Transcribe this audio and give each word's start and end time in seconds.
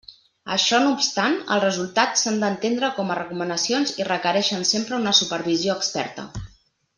Això 0.53 0.77
no 0.83 0.93
obstant, 0.99 1.35
els 1.55 1.65
resultats 1.65 2.23
s'han 2.25 2.39
d'entendre 2.45 2.89
com 2.97 3.11
a 3.11 3.19
recomanacions, 3.21 3.93
i 4.01 4.09
requereixen 4.11 4.67
sempre 4.71 4.99
una 5.05 5.15
supervisió 5.23 5.77
experta. 5.83 6.27